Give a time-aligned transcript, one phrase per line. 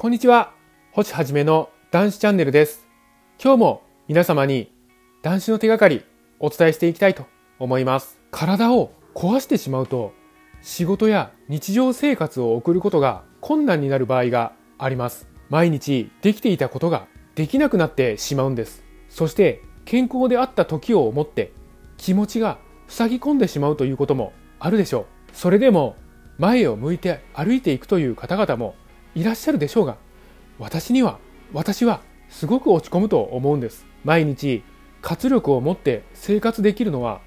[0.00, 0.54] こんにちは。
[0.92, 2.88] 星はじめの男子チャンネルです。
[3.38, 4.72] 今日も皆様に
[5.20, 6.06] 男子の手がかり
[6.38, 7.26] お伝えしていきたいと
[7.58, 8.18] 思います。
[8.30, 10.14] 体を壊してしまうと
[10.62, 15.28] 仕事や日常生活を送ることが困難になる場合があります。
[15.50, 18.82] 毎日できていたことができなくなってしまうんです。
[19.10, 21.52] そして健康であった時を思って
[21.98, 22.56] 気持ちが
[22.88, 25.04] 塞ぎ込んでしまうということもあるでしょう。
[25.34, 25.94] それでも
[26.38, 28.76] 前を向いて歩いていくという方々も
[29.14, 29.96] いらっしゃるでしょうが、
[30.58, 31.18] 私には、
[31.52, 33.86] 私はすごく落ち込むと思うんです。
[34.04, 34.62] 毎日
[35.02, 37.20] 活力を持って生活できるのは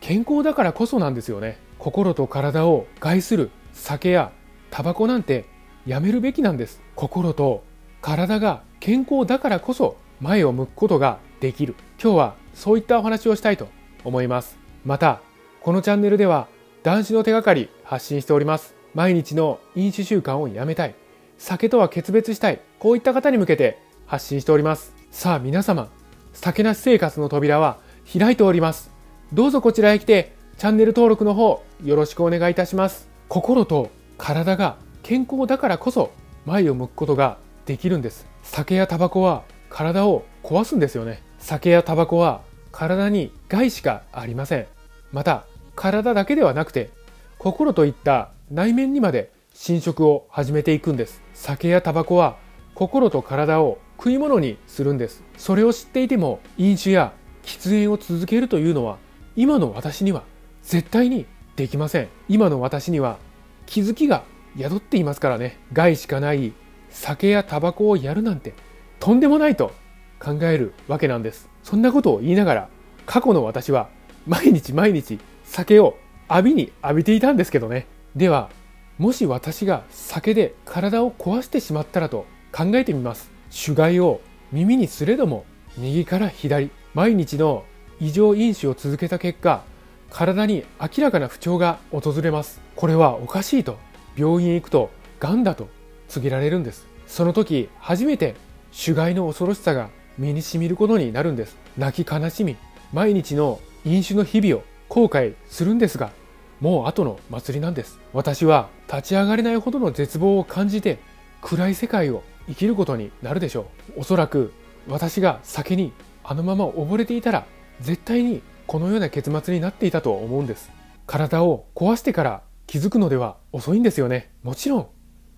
[0.00, 1.58] 健康だからこそなんですよね。
[1.78, 4.32] 心と体を害する酒や
[4.70, 5.44] タバコなんて
[5.86, 6.80] やめるべきなんです。
[6.94, 7.64] 心と
[8.00, 11.74] 体が健康だからこそ前を向くことができる。
[12.02, 13.68] 今日はそういったお話をしたいと
[14.04, 14.58] 思います。
[14.84, 15.20] また、
[15.62, 16.48] このチャンネルでは
[16.82, 18.74] 男子の手がかり発信しております。
[18.94, 20.94] 毎日の飲酒習慣をやめたい。
[21.38, 22.60] 酒とは決別したい。
[22.78, 24.94] こういった方に向けて発信しております。
[25.10, 25.88] さあ皆様、
[26.32, 27.78] 酒なし生活の扉は
[28.18, 28.90] 開いております。
[29.32, 33.08] どうぞこちらへ来て、チャンネル登録の方よろしくお願いいたします。
[33.28, 36.12] 心と体が健康だからこそ
[36.46, 38.26] 前を向くことができるんです。
[38.42, 41.22] 酒やタバコは体を壊すんですよね。
[41.38, 44.66] 酒やタバコは体に害しかありません。
[45.12, 46.90] また、体だけではなくて、
[47.38, 51.22] 心といった内面にまで侵食を始めていくんです。
[51.32, 52.36] 酒やタバコは
[52.74, 55.22] 心と体を食い物にするんです。
[55.38, 57.12] それを知っていても飲酒や
[57.44, 58.98] 喫煙を続けるというのは
[59.36, 60.24] 今の私には
[60.64, 62.08] 絶対にできません。
[62.28, 63.16] 今の私には
[63.64, 64.24] 気づきが
[64.58, 65.56] 宿っていますからね。
[65.72, 66.52] 害しかない
[66.90, 68.54] 酒やタバコをやるなんて
[68.98, 69.70] とんでもないと
[70.18, 71.48] 考えるわけなんです。
[71.62, 72.68] そんなことを言いながら
[73.06, 73.88] 過去の私は
[74.26, 75.96] 毎日毎日酒を
[76.28, 77.86] 浴びに浴びていたんですけどね。
[78.16, 78.50] では
[78.98, 83.30] もし私が酒で体を壊してしまったらと考えてみます。
[83.50, 84.20] 主害を
[84.52, 85.44] 耳にすれども
[85.76, 87.64] 右から左毎日の
[88.00, 89.64] 異常飲酒を続けた結果
[90.10, 92.60] 体に明らかな不調が訪れます。
[92.76, 93.78] これはおかしいと
[94.16, 95.68] 病院へ行くと癌だと
[96.08, 96.86] 告げられるんです。
[97.08, 98.36] その時初めて
[98.70, 101.56] 主害の恐ろしさが身に染みることになるんです。
[101.76, 102.56] 泣き悲しみ
[102.92, 106.12] 毎日の飲酒の日々を後悔するんですが
[106.60, 107.98] もう後の祭りなんです。
[108.12, 110.98] 私は立ち上がれないほどの絶望を感じて
[111.40, 113.66] 暗い世界を生きることになるでしょ
[113.96, 114.00] う。
[114.00, 114.52] おそらく
[114.88, 115.92] 私が酒に
[116.22, 117.46] あのまま溺れていたら
[117.80, 120.70] 絶対にこのような結末になっていたと思うんです。
[121.06, 124.30] 体を壊してから気づくのでは遅いんですよね。
[124.42, 124.88] もちろん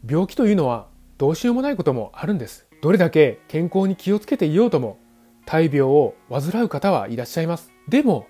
[0.08, 0.88] 病気というのは
[1.18, 2.66] どうしようもないこともあるんです。
[2.82, 4.98] どれだけ健康に気をつけていようとも
[5.44, 7.72] 大病を患う方はいらっしゃいます。
[7.88, 8.26] でも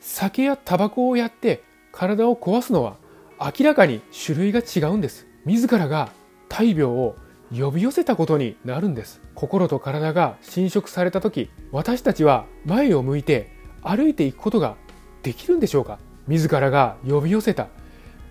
[0.00, 1.62] 酒やタバコをやって
[1.98, 2.96] 体を壊すのは
[3.40, 5.26] 明らかに種類が違うんです。
[5.44, 6.12] 自らが
[6.48, 7.16] 大病を
[7.50, 9.20] 呼び寄せたことになるんです。
[9.34, 13.50] 心と体が侵食された時私たちは前を向いて
[13.82, 14.76] 歩いていくことが
[15.24, 15.98] できるんでしょうか。
[16.28, 17.66] 自らが呼び寄せた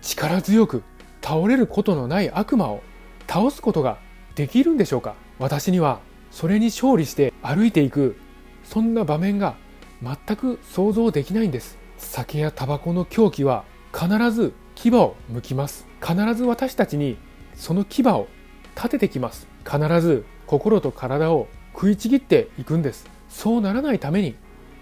[0.00, 0.82] 力強く
[1.20, 2.82] 倒れることのない悪魔を
[3.26, 3.98] 倒すことが
[4.34, 5.14] できるんでしょうか。
[5.38, 8.16] 私にはそれに勝利して歩いていく
[8.64, 9.56] そんな場面が
[10.02, 11.76] 全く想像できないんです。
[11.98, 15.86] 酒やタバコの狂気は必ず牙を剥きます。
[16.00, 17.18] 必ず私たちに
[17.54, 18.28] その牙を
[18.76, 19.48] 立ててきます。
[19.64, 23.06] 必ず心と体を食いちぎっていくんです。
[23.28, 24.36] そうならないために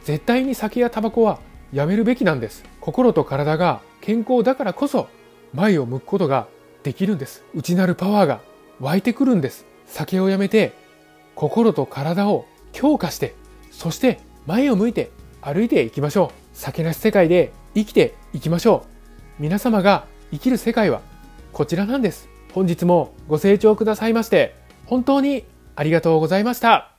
[0.05, 1.41] 絶対に酒やタバコは
[1.73, 2.65] やめるべきなんです。
[2.81, 5.09] 心と体が健康だからこそ
[5.53, 6.47] 前を向くことが
[6.83, 7.43] できるんです。
[7.55, 8.41] 内なるパワーが
[8.79, 9.67] 湧いてくるんです。
[9.87, 10.73] 酒をやめて
[11.35, 13.35] 心と体を強化して
[13.71, 15.11] そして前を向いて
[15.41, 16.46] 歩いていきましょう。
[16.57, 18.87] 酒なし世界で生きていきましょ
[19.39, 19.43] う。
[19.43, 21.03] 皆様が生きる世界は
[21.53, 22.29] こちらなんです。
[22.53, 24.55] 本日もご清聴くださいまして
[24.87, 25.45] 本当に
[25.77, 26.96] ありがとうございました。